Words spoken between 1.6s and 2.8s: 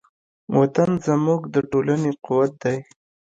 ټولنې قوت دی.